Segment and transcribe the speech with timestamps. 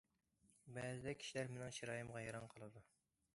[0.77, 2.85] بەزىدە كىشىلەر مېنىڭ چىرايىمغا ھەيران قالىدۇ.